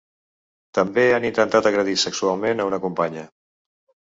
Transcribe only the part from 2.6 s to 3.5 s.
a una companya.